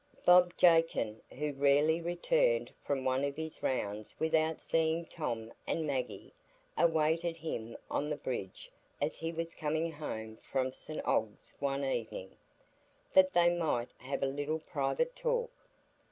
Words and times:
Bob 0.25 0.51
Jakin, 0.57 1.21
who 1.37 1.53
rarely 1.53 2.01
returned 2.01 2.71
from 2.83 3.05
one 3.05 3.23
of 3.23 3.35
his 3.35 3.61
rounds 3.61 4.15
without 4.19 4.59
seeing 4.59 5.05
Tom 5.05 5.53
and 5.67 5.85
Maggie, 5.85 6.33
awaited 6.75 7.37
him 7.37 7.77
on 7.87 8.09
the 8.09 8.15
bridge 8.15 8.71
as 8.99 9.19
he 9.19 9.31
was 9.31 9.53
coming 9.53 9.91
home 9.91 10.37
from 10.37 10.73
St 10.73 11.05
Ogg's 11.05 11.53
one 11.59 11.85
evening, 11.85 12.35
that 13.13 13.33
they 13.33 13.55
might 13.55 13.91
have 13.99 14.23
a 14.23 14.25
little 14.25 14.57
private 14.59 15.15
talk. 15.15 15.51